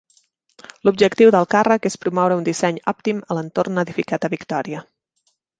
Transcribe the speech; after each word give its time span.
L'objectiu 0.87 1.33
del 1.35 1.45
càrrec 1.51 1.85
és 1.91 1.99
promoure 2.05 2.39
un 2.41 2.47
disseny 2.49 2.81
òptim 2.95 3.23
a 3.35 3.39
l'entorn 3.39 3.85
edificat 3.87 4.27
a 4.29 4.35
Victòria. 4.39 4.83